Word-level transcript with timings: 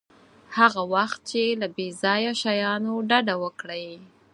هغه 0.57 0.81
وخت 0.93 1.19
چې 1.31 1.41
له 1.61 1.67
بې 1.75 1.87
ځایه 2.01 2.31
شیانو 2.41 2.93
ډډه 3.09 3.35
وکړئ. 3.43 3.87